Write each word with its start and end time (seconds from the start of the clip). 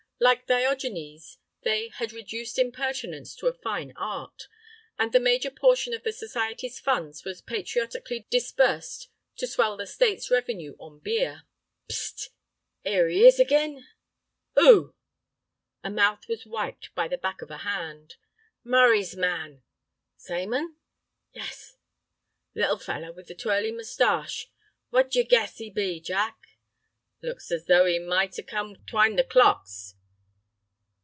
Like 0.23 0.45
Diogenes, 0.45 1.39
they 1.63 1.87
"had 1.87 2.13
reduced 2.13 2.59
impertinence 2.59 3.33
to 3.37 3.47
a 3.47 3.53
fine 3.57 3.91
art"; 3.97 4.47
and 4.99 5.11
the 5.11 5.19
major 5.19 5.49
portion 5.49 5.95
of 5.95 6.03
the 6.03 6.11
society's 6.11 6.79
funds 6.79 7.23
was 7.25 7.41
patriotically 7.41 8.27
disbursed 8.29 9.09
to 9.37 9.47
swell 9.47 9.75
the 9.77 9.87
state's 9.87 10.29
revenue 10.29 10.75
on 10.77 10.99
beer. 10.99 11.47
"Psst—'Ere 11.89 13.09
'e 13.09 13.25
is 13.25 13.39
ag'in." 13.39 13.87
"'oo?" 14.59 14.93
A 15.83 15.89
mouth 15.89 16.27
was 16.27 16.45
wiped 16.45 16.93
by 16.93 17.07
the 17.07 17.17
back 17.17 17.41
of 17.41 17.49
a 17.49 17.57
hand. 17.57 18.17
"Murray's 18.63 19.15
man." 19.15 19.63
"Same 20.17 20.53
un?" 20.53 20.75
"Yas. 21.33 21.77
Little 22.53 22.77
feller 22.77 23.11
with 23.11 23.25
the 23.25 23.33
twirly 23.33 23.71
mustache. 23.71 24.51
What 24.91 25.09
d'yer 25.09 25.23
guess 25.23 25.59
'e 25.59 25.71
be, 25.71 25.99
Jack?" 25.99 26.35
"Looks 27.23 27.51
as 27.51 27.65
though 27.65 27.87
'e 27.87 27.97
might 27.97 28.35
have 28.35 28.45
come 28.45 28.75
t' 28.75 28.81
wind 28.93 29.17
the 29.17 29.23
clocks." 29.23 29.95